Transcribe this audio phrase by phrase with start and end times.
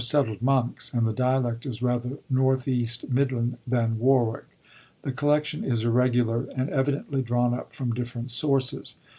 [0.03, 4.45] settled monks, and the dialect is rather north east midland than Warwick.*
[5.03, 8.95] The collection is irregular and evidently drawn up from different sources.